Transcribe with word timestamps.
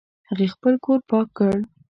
هغې 0.29 0.47
خپل 0.53 0.73
کور 0.85 0.99
پاک 1.09 1.27
کړ 1.37 1.57